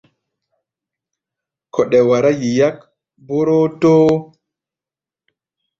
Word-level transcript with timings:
Kɔɗɛ 1.73 1.99
wará 2.09 2.29
yi 2.39 2.49
yák 2.59 2.77
borotoo. 3.25 4.09